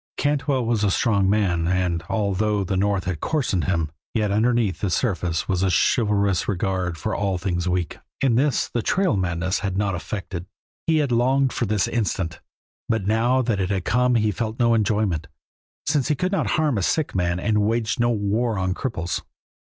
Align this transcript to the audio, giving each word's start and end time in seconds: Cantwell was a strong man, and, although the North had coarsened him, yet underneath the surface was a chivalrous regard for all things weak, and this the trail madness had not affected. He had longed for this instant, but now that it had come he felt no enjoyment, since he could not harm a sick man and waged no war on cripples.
Cantwell 0.17 0.65
was 0.65 0.83
a 0.83 0.89
strong 0.89 1.29
man, 1.29 1.67
and, 1.67 2.01
although 2.09 2.63
the 2.63 2.75
North 2.75 3.03
had 3.03 3.19
coarsened 3.19 3.65
him, 3.65 3.91
yet 4.15 4.31
underneath 4.31 4.79
the 4.79 4.89
surface 4.89 5.47
was 5.47 5.61
a 5.61 5.69
chivalrous 5.69 6.47
regard 6.47 6.97
for 6.97 7.13
all 7.15 7.37
things 7.37 7.69
weak, 7.69 7.99
and 8.19 8.35
this 8.35 8.67
the 8.67 8.81
trail 8.81 9.15
madness 9.15 9.59
had 9.59 9.77
not 9.77 9.93
affected. 9.93 10.47
He 10.87 10.97
had 10.97 11.11
longed 11.11 11.53
for 11.53 11.67
this 11.67 11.87
instant, 11.87 12.39
but 12.89 13.05
now 13.05 13.43
that 13.43 13.59
it 13.59 13.69
had 13.69 13.85
come 13.85 14.15
he 14.15 14.31
felt 14.31 14.57
no 14.57 14.73
enjoyment, 14.73 15.27
since 15.85 16.07
he 16.07 16.15
could 16.15 16.31
not 16.31 16.53
harm 16.57 16.79
a 16.79 16.81
sick 16.81 17.13
man 17.13 17.39
and 17.39 17.59
waged 17.61 17.99
no 17.99 18.09
war 18.09 18.57
on 18.57 18.73
cripples. 18.73 19.21